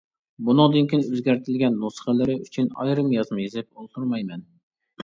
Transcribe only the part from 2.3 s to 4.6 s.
ئۈچۈن ئايرىم يازما يېزىپ ئولتۇرمايمەن.